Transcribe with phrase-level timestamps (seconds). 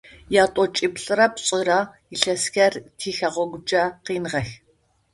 [0.43, 1.79] Ятӏокӏиплӏырэ пшӏырэ
[2.13, 4.49] илъэсхэр тихэгъэгукӏэ къиныгъэх.